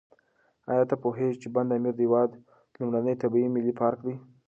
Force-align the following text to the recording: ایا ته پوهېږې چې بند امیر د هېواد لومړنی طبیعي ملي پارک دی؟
ایا 0.71 0.83
ته 0.89 0.95
پوهېږې 1.03 1.39
چې 1.41 1.47
بند 1.55 1.69
امیر 1.77 1.93
د 1.95 1.99
هېواد 2.05 2.29
لومړنی 2.79 3.15
طبیعي 3.23 3.49
ملي 3.55 3.73
پارک 3.79 3.99
دی؟ 4.05 4.15